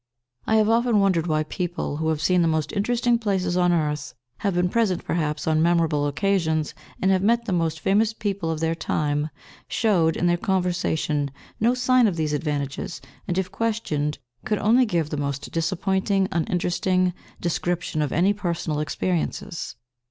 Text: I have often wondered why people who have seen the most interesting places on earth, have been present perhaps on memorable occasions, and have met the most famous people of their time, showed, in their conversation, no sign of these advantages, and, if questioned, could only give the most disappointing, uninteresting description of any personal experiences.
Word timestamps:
I 0.47 0.55
have 0.55 0.67
often 0.67 0.99
wondered 0.99 1.27
why 1.27 1.43
people 1.43 1.97
who 1.97 2.07
have 2.09 2.23
seen 2.23 2.41
the 2.41 2.47
most 2.47 2.73
interesting 2.73 3.19
places 3.19 3.55
on 3.55 3.71
earth, 3.71 4.15
have 4.39 4.55
been 4.55 4.67
present 4.67 5.03
perhaps 5.05 5.45
on 5.45 5.61
memorable 5.61 6.07
occasions, 6.07 6.73
and 6.99 7.11
have 7.11 7.21
met 7.21 7.45
the 7.45 7.51
most 7.53 7.79
famous 7.79 8.11
people 8.11 8.49
of 8.49 8.61
their 8.61 8.73
time, 8.73 9.29
showed, 9.67 10.17
in 10.17 10.25
their 10.25 10.37
conversation, 10.37 11.29
no 11.59 11.75
sign 11.75 12.07
of 12.07 12.15
these 12.15 12.33
advantages, 12.33 12.99
and, 13.27 13.37
if 13.37 13.51
questioned, 13.51 14.17
could 14.43 14.57
only 14.57 14.87
give 14.87 15.11
the 15.11 15.17
most 15.17 15.51
disappointing, 15.51 16.27
uninteresting 16.31 17.13
description 17.39 18.01
of 18.01 18.11
any 18.11 18.33
personal 18.33 18.79
experiences. 18.79 19.75